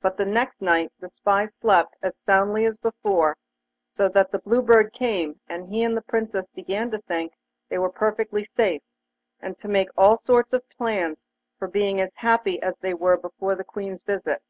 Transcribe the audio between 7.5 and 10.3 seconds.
they were perfectly safe, and to make all